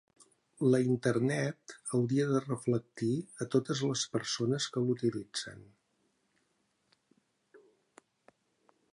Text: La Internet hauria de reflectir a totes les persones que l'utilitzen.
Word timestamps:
La 0.73 0.77
Internet 0.91 1.73
hauria 1.97 2.23
de 2.29 2.39
reflectir 2.45 3.11
a 3.45 3.47
totes 3.55 3.83
les 3.89 4.05
persones 4.15 4.67
que 4.77 4.83
l'utilitzen. 4.85 5.61